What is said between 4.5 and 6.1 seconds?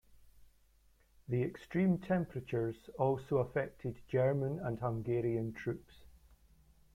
and Hungarian troops.